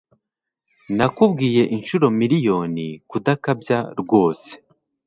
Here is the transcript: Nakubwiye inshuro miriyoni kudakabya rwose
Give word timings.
Nakubwiye 0.97 1.63
inshuro 1.75 2.05
miriyoni 2.19 2.87
kudakabya 3.09 3.79
rwose 4.01 4.51